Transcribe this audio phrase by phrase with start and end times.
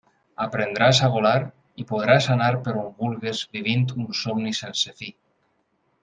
[0.43, 1.33] Aprendràs a volar
[1.83, 5.11] i podràs anar per on vulgues vivint un somni sense fi.